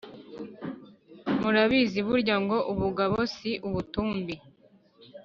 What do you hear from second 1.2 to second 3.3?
murabizi burya ngo: “ubugabo